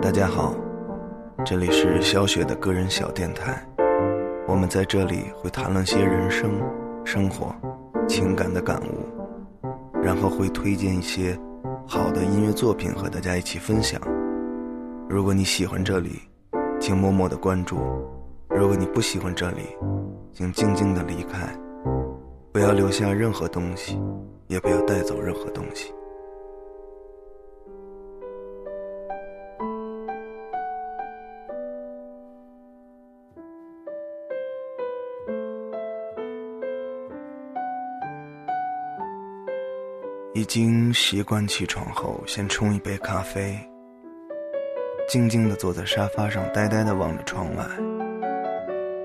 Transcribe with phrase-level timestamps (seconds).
[0.00, 0.52] 大家好，
[1.44, 3.64] 这里是小雪的个人小电台。
[4.46, 6.60] 我们在这里会谈论些人生、
[7.04, 7.54] 生活、
[8.06, 11.38] 情感的感悟，然后会推荐一些
[11.86, 13.98] 好的音乐作品和大家一起分享。
[15.12, 16.22] 如果你喜欢这里，
[16.80, 17.76] 请默默的关注；
[18.48, 19.76] 如果你不喜欢这里，
[20.32, 21.54] 请静静的离开，
[22.50, 24.00] 不要留下任何东西，
[24.46, 25.92] 也不要带走任何东西。
[40.32, 43.54] 已经习惯起床后先冲一杯咖啡，
[45.12, 47.62] 静静地坐在沙发上，呆呆地望着窗外。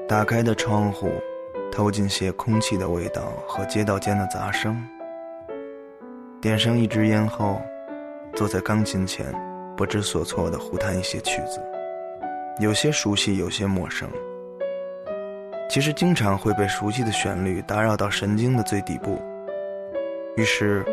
[0.08, 1.12] 打开的窗户，
[1.70, 4.82] 透进些空气的味道和街道间的杂声。
[6.40, 7.60] 点上一支烟后，
[8.34, 9.26] 坐在钢琴前，
[9.76, 11.60] 不知所措地胡弹一些曲子，
[12.62, 14.10] 有些熟悉，有些陌生。
[15.70, 19.22] 其实经常会被熟悉的旋律打扰到神经的最底部，
[20.38, 20.86] 于是。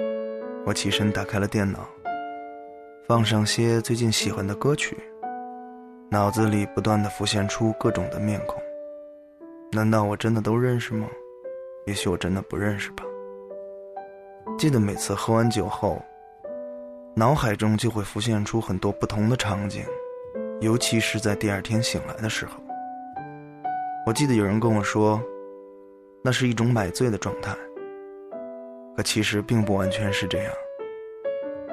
[0.66, 1.86] 我起身打开了电脑，
[3.06, 4.96] 放上些最近喜欢的歌曲，
[6.10, 8.58] 脑子里不断的浮现出各种的面孔。
[9.70, 11.06] 难道我真的都认识吗？
[11.84, 13.04] 也许我真的不认识吧。
[14.56, 16.00] 记得每次喝完酒后，
[17.14, 19.84] 脑海中就会浮现出很多不同的场景，
[20.62, 22.52] 尤其是在第二天醒来的时候。
[24.06, 25.20] 我记得有人跟我说，
[26.22, 27.54] 那是一种买醉的状态。
[28.96, 30.52] 可其实并不完全是这样。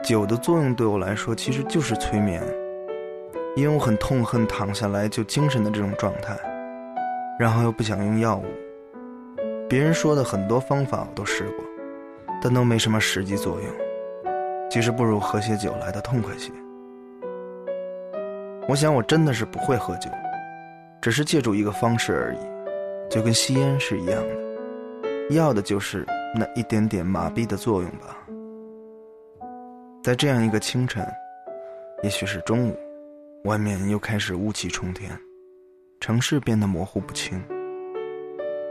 [0.03, 2.41] 酒的作用对我来说其实就是催眠，
[3.55, 6.35] 因为我很痛恨躺下来就精神的这种状态，
[7.39, 8.45] 然后又不想用药物。
[9.69, 11.65] 别人说的很多方法我都试过，
[12.41, 13.69] 但都没什么实际作用。
[14.71, 16.51] 其实不如喝些酒来的痛快些。
[18.67, 20.09] 我想我真的是不会喝酒，
[20.99, 22.39] 只是借助一个方式而已，
[23.09, 26.05] 就跟吸烟是一样的，要的就是。
[26.33, 28.17] 那一点点麻痹的作用吧。
[30.03, 31.05] 在这样一个清晨，
[32.01, 32.75] 也许是中午，
[33.43, 35.11] 外面又开始雾气冲天，
[35.99, 37.39] 城市变得模糊不清。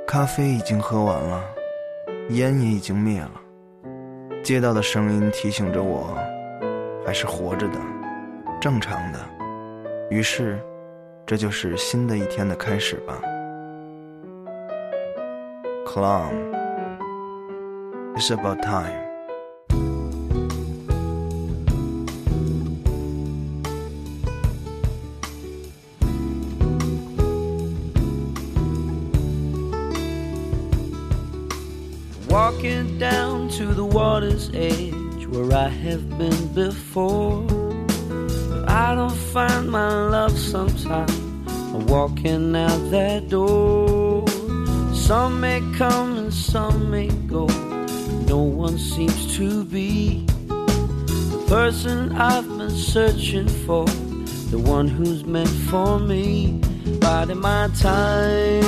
[0.09, 1.45] 咖啡已经喝完了，
[2.31, 3.41] 烟也已经灭了，
[4.43, 6.19] 街道的声音提醒着我，
[7.07, 7.79] 还是活着的，
[8.61, 9.21] 正常的。
[10.11, 10.59] 于是，
[11.25, 13.23] 这就是新的一天的开始吧。
[15.87, 16.51] Clown。
[18.17, 19.10] It's about time.
[34.21, 37.41] Water's edge where I have been before.
[37.43, 41.19] But I don't find my love sometimes.
[41.49, 44.29] I'm walking out that door.
[44.93, 47.47] Some may come and some may go
[48.27, 53.87] no one seems to be the person I've been searching for,
[54.51, 56.61] the one who's meant for me.
[57.01, 58.63] Biding my time,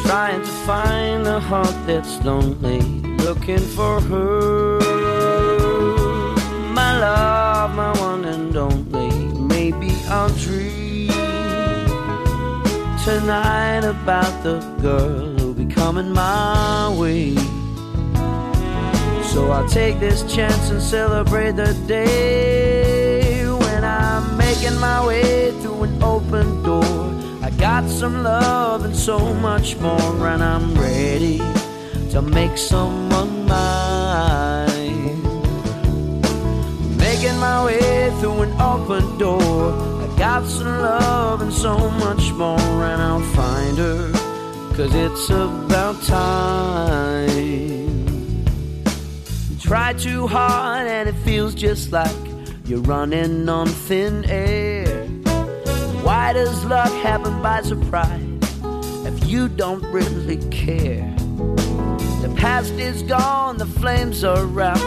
[0.00, 2.97] trying to find a heart that's lonely,
[3.28, 4.78] looking for her.
[6.72, 9.10] My love, my one and only.
[9.54, 11.08] Maybe I'll dream
[13.04, 17.34] tonight about the girl who'll be coming my way.
[19.30, 25.82] So I'll take this chance and celebrate the day when I'm making my way through
[25.82, 27.04] an open door.
[27.42, 31.57] I got some love and so much more, and I'm ready
[32.10, 35.22] to make someone mine.
[36.96, 39.72] Making my way through an open door.
[40.02, 44.12] I got some love and so much more, and I'll find her,
[44.74, 47.28] cause it's about time
[49.50, 52.16] You try too hard and it feels just like
[52.64, 55.06] you're running on thin air.
[56.02, 58.22] Why does luck happen by surprise
[59.04, 61.17] if you don't really care?
[62.38, 64.78] past is gone, the flames are out.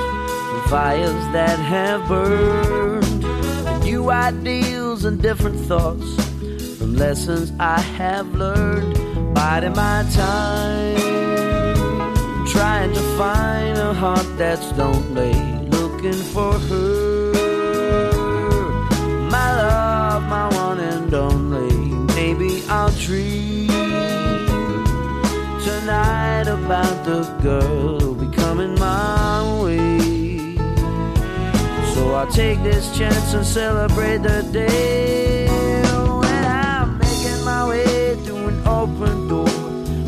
[0.54, 6.10] The fires that have burned, new ideals and different thoughts
[6.78, 8.96] from lessons I have learned.
[9.36, 10.96] Biding my time,
[12.48, 15.34] trying to find a heart that's lonely,
[15.78, 17.34] looking for her.
[19.36, 21.74] My love, my one and only,
[22.16, 23.61] maybe I'll dream
[25.64, 30.56] tonight about the girl who'll be coming my way.
[31.94, 35.48] So I'll take this chance and celebrate the day
[36.20, 39.48] when I'm making my way through an open door.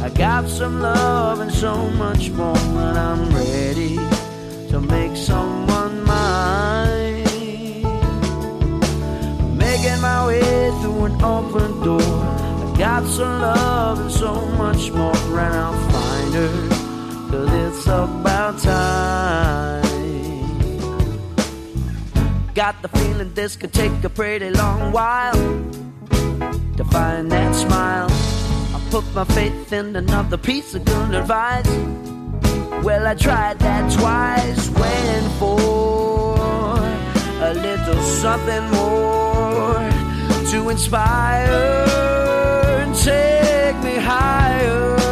[0.03, 3.97] I got some love and so much more, and I'm ready
[4.71, 7.23] to make someone mine.
[9.55, 12.01] Making my way through an open door.
[12.01, 13.52] I got some love
[22.63, 25.33] Got the feeling this could take a pretty long while
[26.77, 28.07] to find that smile.
[28.09, 31.67] I put my faith in another piece of good advice.
[32.85, 36.79] Well, I tried that twice, waiting for
[37.49, 39.83] a little something more
[40.51, 41.83] to inspire
[43.03, 45.02] take me higher.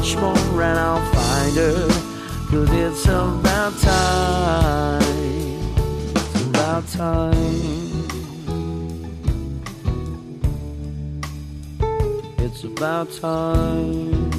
[0.00, 1.88] Much more, and I'll find her.
[2.50, 5.02] Cause it's about time.
[6.16, 8.08] It's about time.
[12.38, 14.29] It's about time.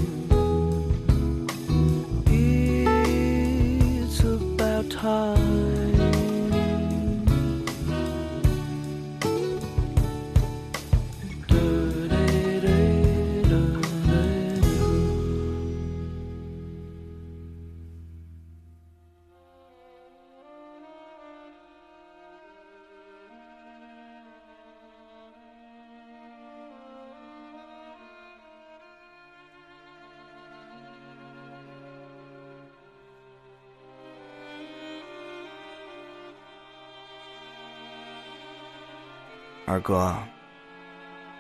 [39.71, 40.13] 二哥，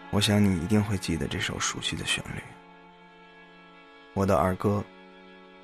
[0.09, 2.41] 我想你一定会记得这首熟悉的旋律。
[4.13, 4.81] 我的二哥，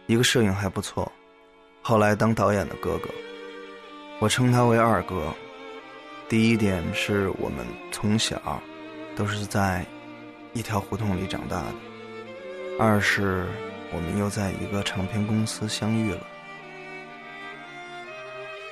[0.05, 1.09] 一个摄影还不错，
[1.81, 3.07] 后来当导演的哥哥，
[4.19, 5.33] 我称他为二哥。
[6.27, 8.61] 第一点是我们从小
[9.15, 9.85] 都是在
[10.51, 11.75] 一条胡同里长大的，
[12.77, 13.47] 二是
[13.93, 16.27] 我们又在一个唱片公司相遇了。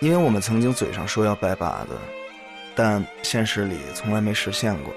[0.01, 1.97] 因为我们曾经嘴上说要拜把子。
[2.75, 4.93] 但现实里从来没实现过，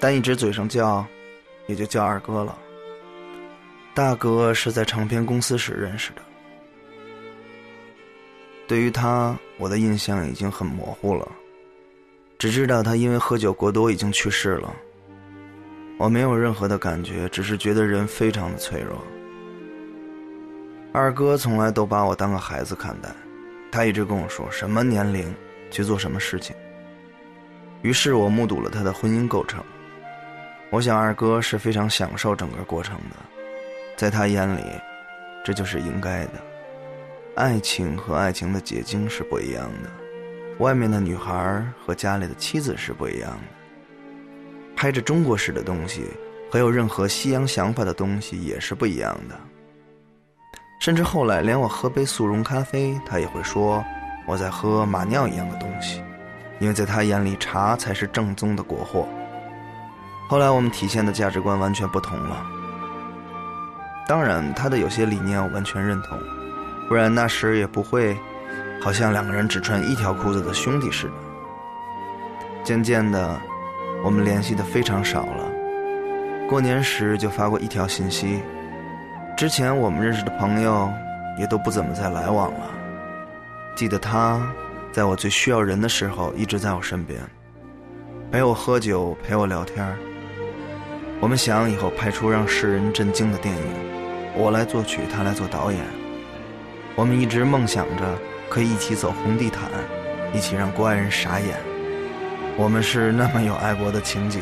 [0.00, 1.06] 但一直嘴上叫，
[1.68, 2.58] 也就叫二哥了。
[3.94, 6.22] 大哥是在唱片公司时认识的，
[8.66, 11.30] 对于他，我的印象已经很模糊了，
[12.38, 14.74] 只知道他因为喝酒过多已经去世了。
[15.98, 18.98] 我没有任何的感觉，只是觉得人非常的脆弱。
[20.92, 23.08] 二哥从来都把我当个孩子看待，
[23.70, 25.32] 他一直跟我说什么年龄
[25.70, 26.56] 去做什么事情。
[27.82, 29.62] 于是我目睹了他的婚姻构成，
[30.70, 33.16] 我想二哥是非常享受整个过程的，
[33.96, 34.62] 在他眼里，
[35.44, 36.32] 这就是应该的。
[37.34, 39.90] 爱情和爱情的结晶是不一样的，
[40.58, 44.74] 外面的女孩和家里的妻子是不一样的。
[44.76, 46.04] 拍着中国式的东西
[46.50, 49.38] 和有任何西洋想法的东西也是不一样的。
[50.80, 53.84] 甚至后来连我喝杯速溶咖啡，他也会说
[54.26, 56.02] 我在喝马尿一样的东西。
[56.62, 59.08] 因为在他眼里，茶才是正宗的国货。
[60.28, 62.46] 后来我们体现的价值观完全不同了。
[64.06, 66.16] 当然，他的有些理念我完全认同，
[66.88, 68.16] 不然那时也不会，
[68.80, 71.12] 好像两个人只穿一条裤子的兄弟似的。
[72.62, 73.36] 渐渐的，
[74.04, 75.44] 我们联系的非常少了。
[76.48, 78.40] 过年时就发过一条信息，
[79.36, 80.88] 之前我们认识的朋友
[81.40, 82.70] 也都不怎么再来往了。
[83.74, 84.40] 记得他。
[84.92, 87.18] 在我最需要人的时候，一直在我身边，
[88.30, 89.96] 陪我喝酒，陪我聊天
[91.18, 93.62] 我们想以后拍出让世人震惊的电影，
[94.36, 95.80] 我来作曲，他来做导演。
[96.94, 98.18] 我们一直梦想着
[98.50, 99.62] 可以一起走红地毯，
[100.34, 101.56] 一起让国外人傻眼。
[102.58, 104.40] 我们是那么有爱国的情节，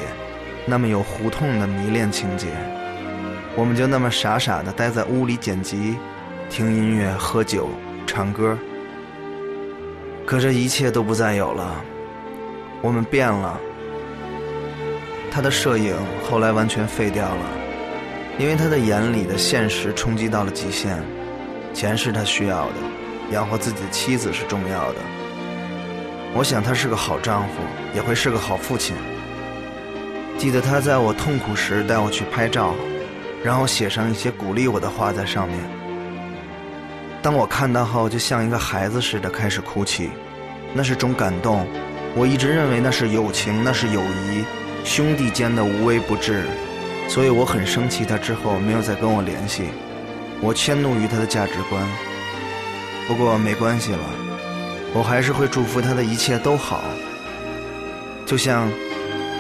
[0.67, 2.49] 那么有胡同的迷恋情节。
[3.55, 5.97] 我们就那么傻傻的待在屋里剪辑、
[6.49, 7.69] 听音乐、喝酒、
[8.05, 8.59] 唱歌。
[10.31, 11.85] 可这一切都不再有了，
[12.83, 13.61] 我们变了。
[15.29, 17.45] 他的摄影后来完全废掉了，
[18.39, 21.03] 因为他的眼里的现实冲击到了极限。
[21.75, 22.75] 钱是他需要的，
[23.33, 24.99] 养活自己的妻子是重要的。
[26.33, 27.55] 我想他是个好丈夫，
[27.93, 28.95] 也会是个好父亲。
[30.39, 32.77] 记得他在我痛苦时带我去拍照，
[33.43, 35.59] 然后写上一些鼓励我的话在上面。
[37.23, 40.11] 当我看到后，就像一个孩子似的开始哭泣，
[40.73, 41.67] 那是种感动。
[42.17, 44.45] 我一直认为那是友情，那是友谊，
[44.85, 46.45] 兄弟间的无微不至，
[47.09, 49.65] 所以我很生气他之后没有再跟我联系。
[50.41, 51.87] 我迁怒于他的价值观，
[53.07, 53.99] 不过没关系了，
[54.95, 56.81] 我还是会祝福他的一切都好，
[58.25, 58.67] 就像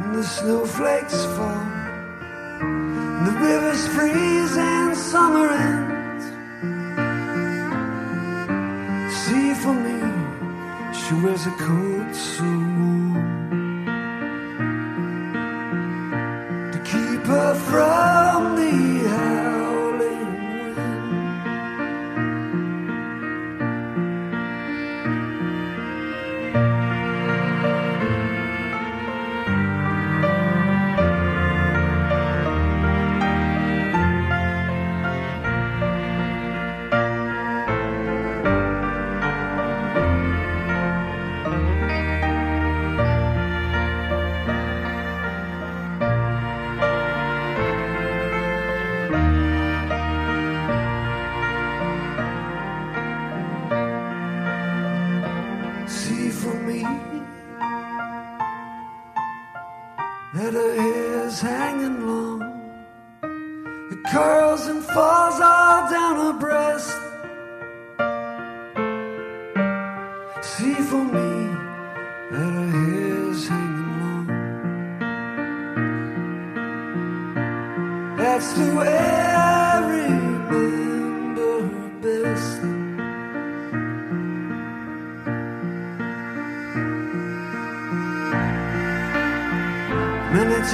[0.00, 1.85] and the snowflakes fall,
[3.26, 6.24] the rivers freeze and summer ends.
[9.20, 9.98] See for me,
[10.98, 12.95] she wears a coat so warm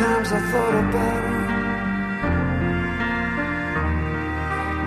[0.03, 1.43] times I thought about her.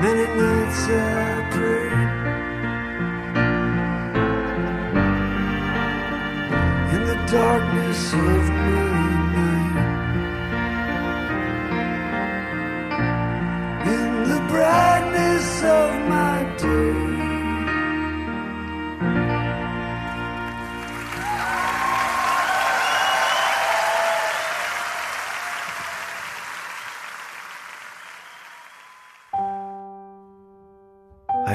[0.03, 1.24] Many nights I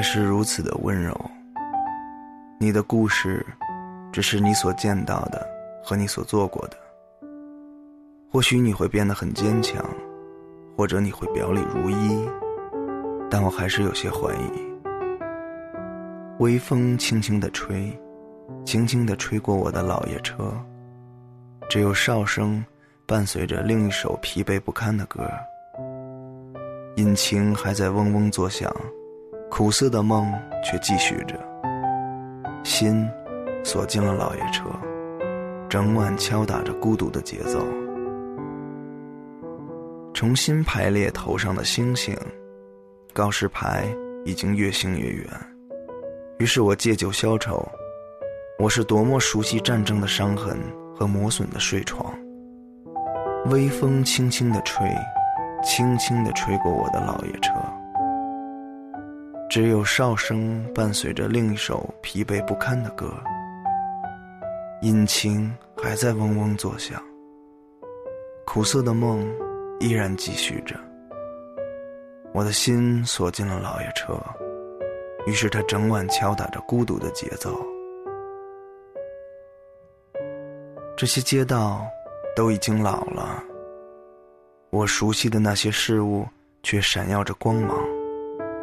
[0.01, 1.15] 还是如此的温柔。
[2.57, 3.45] 你的故事，
[4.11, 5.47] 只是你所见到的
[5.83, 6.77] 和你所做过的。
[8.31, 9.85] 或许你会变得很坚强，
[10.75, 12.27] 或者你会表里如一，
[13.29, 14.51] 但我还是有些怀疑。
[16.39, 17.95] 微风轻轻地吹，
[18.65, 20.51] 轻轻地吹过我的老爷车，
[21.69, 22.65] 只有哨声
[23.05, 25.29] 伴随着另一首疲惫不堪的歌，
[26.95, 28.73] 引擎还在嗡嗡作响。
[29.61, 31.39] 苦涩的梦却继续着，
[32.63, 33.07] 心
[33.63, 34.63] 锁进了老爷车，
[35.69, 37.63] 整晚敲打着孤独的节奏。
[40.15, 42.17] 重新排列头上的星星，
[43.13, 43.85] 告示牌
[44.25, 45.27] 已经越行越远。
[46.39, 47.63] 于是我借酒消愁，
[48.57, 50.57] 我是多么熟悉战争的伤痕
[50.95, 52.11] 和磨损的睡床。
[53.51, 54.89] 微风轻轻地吹，
[55.63, 57.51] 轻轻地吹过我的老爷车。
[59.51, 63.13] 只有哨声伴随着另一首疲惫不堪的歌，
[64.81, 67.03] 引擎还在嗡嗡作响，
[68.45, 69.29] 苦涩的梦
[69.81, 70.79] 依然继续着。
[72.31, 74.17] 我的心锁进了老爷车，
[75.27, 77.61] 于是他整晚敲打着孤独的节奏。
[80.95, 81.85] 这些街道
[82.37, 83.43] 都已经老了，
[84.69, 86.25] 我熟悉的那些事物
[86.63, 87.77] 却闪耀着光芒，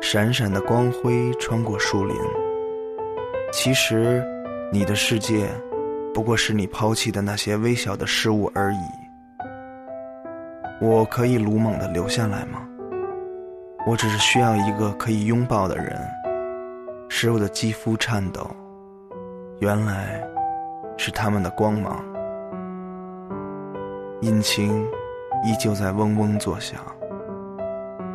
[0.00, 2.17] 闪闪的光辉穿过树林。
[3.52, 4.25] 其实，
[4.73, 5.49] 你的世界
[6.14, 8.78] 不过是你抛弃的那些微小的事物而已。
[10.81, 12.61] 我可以鲁莽的留下来吗？
[13.87, 15.99] 我只是需要一个可以拥抱的人，
[17.09, 18.49] 使我的肌肤颤抖。
[19.61, 20.23] 原来，
[20.97, 22.05] 是他们的光芒。
[24.21, 24.85] 引擎
[25.45, 26.81] 依旧在嗡嗡作响，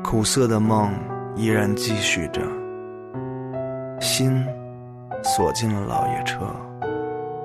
[0.04, 0.94] 苦涩的梦
[1.36, 2.42] 依然继续着。
[4.00, 4.46] 心
[5.24, 6.46] 锁进了老爷车，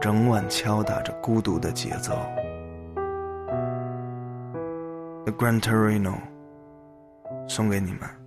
[0.01, 2.15] 整晚敲打着孤独的节奏。
[5.25, 6.15] The Gran Torino，
[7.47, 8.18] 送给你们。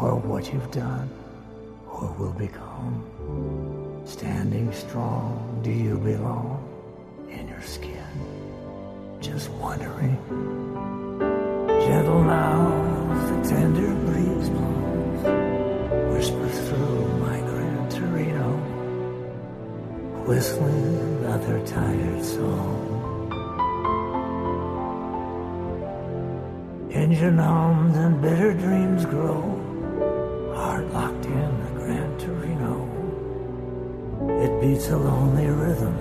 [0.00, 1.08] Or what you've done
[1.86, 3.04] or will become.
[4.04, 6.58] Standing strong, do you belong
[7.30, 8.12] in your skin?
[9.20, 10.16] Just wondering.
[11.86, 12.58] Gentle now,
[13.28, 15.22] the tender breeze blows,
[16.14, 18.72] whispers through my Gran Torino
[20.26, 22.78] whistling another tired song.
[26.92, 29.42] Engine hums and bitter dreams grow,
[34.62, 35.96] beats a lonely rhythm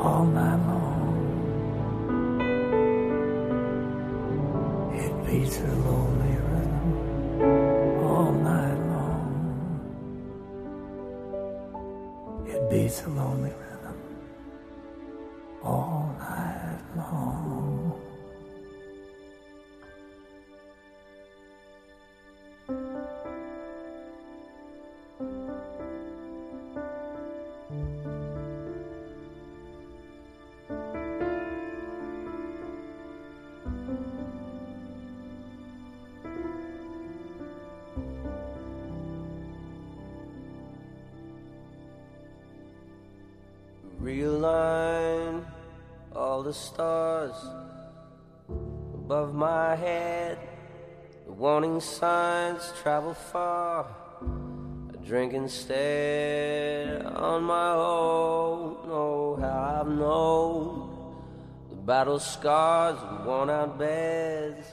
[0.00, 1.14] all night long.
[5.04, 6.82] It beats a lonely rhythm
[8.04, 9.30] all night long.
[12.48, 13.98] It beats a lonely rhythm
[15.62, 17.37] all night long.
[46.38, 47.34] All the stars
[48.94, 50.38] above my head.
[51.26, 53.86] The warning signs travel far.
[54.22, 58.76] I drink instead on my own.
[58.86, 61.26] Oh, how I've known
[61.70, 64.64] the battle scars and worn out beds.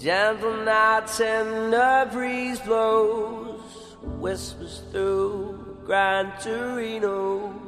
[0.00, 7.67] Gentle nights and the breeze blows, whispers through Gran Torino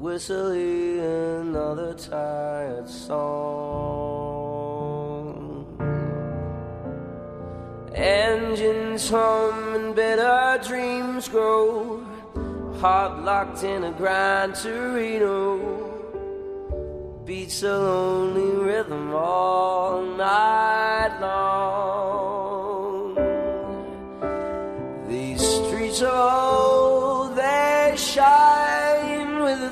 [0.00, 3.20] whistling another tired song.
[7.94, 12.02] Engines hum and bitter dreams grow,
[12.80, 15.58] heart locked in a Gran Torino.
[17.26, 22.00] Beats a lonely rhythm all night long.
[25.06, 26.49] These streets are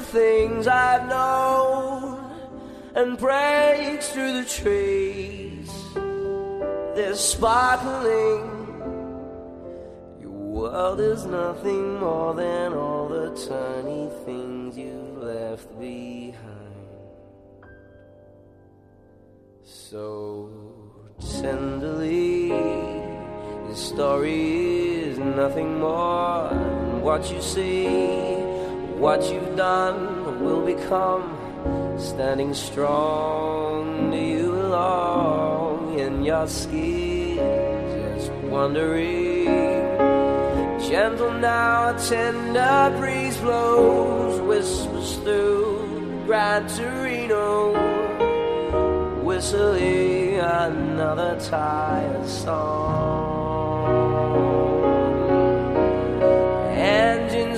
[0.08, 2.30] things I've known
[2.94, 5.70] and breaks through the trees.
[6.96, 8.44] They're sparkling.
[10.20, 16.34] Your world is nothing more than all the tiny things you left behind.
[19.62, 20.50] So
[21.40, 22.48] tenderly,
[23.68, 28.47] this story is nothing more than what you see
[28.98, 31.34] what you've done will become.
[31.98, 37.36] Standing strong, do you belong in your skin?
[38.16, 39.46] Just wondering.
[40.88, 47.74] Gentle now, a tender breeze blows, whispers through Gran Torino,
[49.22, 53.37] whistling another tired song.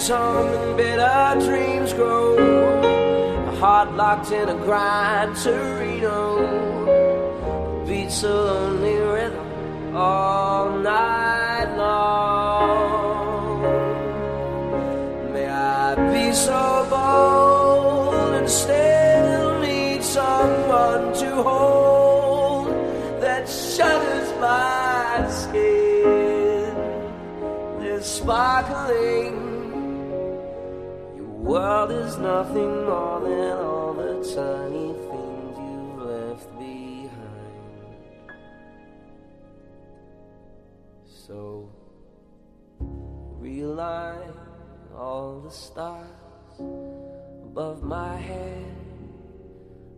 [0.00, 2.38] Engines hum and bitter dreams grow.
[3.48, 6.46] A heart locked in a Gran Torino
[7.86, 13.60] beats a lonely rhythm all night long.
[15.34, 22.68] May I be so bold and still need someone to hold
[23.20, 26.74] that shudders my skin.
[27.80, 29.39] This sparkling,
[31.50, 38.30] world is nothing more than all the tiny things you've left behind.
[41.26, 41.68] So
[43.42, 44.32] realign
[44.96, 46.60] all the stars
[47.42, 48.76] above my head.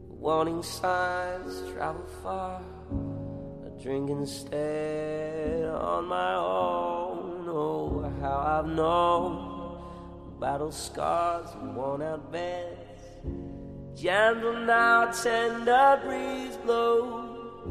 [0.08, 2.62] Warning signs travel far.
[3.66, 7.44] A drink instead on my own.
[7.46, 9.51] Oh, how I've known
[10.42, 13.04] battle scars and worn out beds.
[13.94, 17.68] Gentle now, tender breeze blows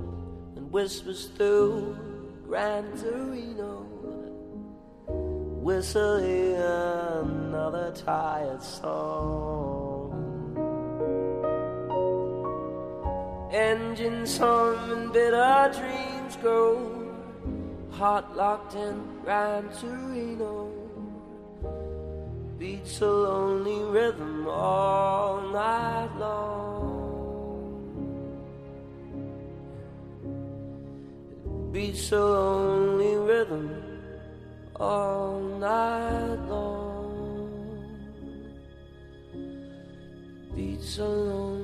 [0.56, 1.98] and whispers through
[2.48, 3.86] Gran Torino,
[5.62, 10.16] whistling another tired song.
[13.52, 17.14] Engines hum and bitter dreams grow,
[17.92, 20.81] heart locked in Gran Torino.
[22.62, 27.02] Beats a lonely rhythm all night long.
[31.72, 33.66] beats a lonely rhythm
[34.76, 37.50] all night long.
[40.56, 41.61] Beats a lonely